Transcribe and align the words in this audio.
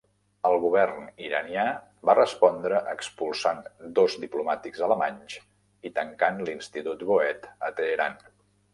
El 0.49 0.55
govern 0.61 1.03
iranià 1.25 1.65
va 2.11 2.15
respondre 2.19 2.81
expulsant 2.95 3.61
dos 4.01 4.17
diplomàtics 4.25 4.85
alemanys 4.89 5.39
i 5.91 5.97
tancant 6.01 6.45
l'Institut 6.49 7.09
Goethe 7.15 7.57
a 7.71 7.75
Teheran. 7.83 8.23